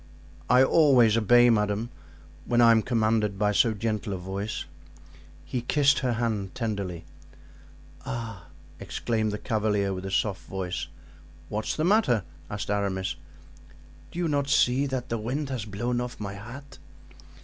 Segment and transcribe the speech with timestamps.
[0.49, 1.91] "I always obey, madame,
[2.45, 4.65] when I am commanded by so gentle a voice."
[5.45, 7.05] He kissed her hand tenderly.
[8.03, 8.47] "Ah!"
[8.79, 10.87] exclaimed the cavalier with a soft voice.
[11.49, 13.15] "What's the matter?" asked Aramis.
[14.09, 16.79] "Do you not see that the wind has blown off my hat?"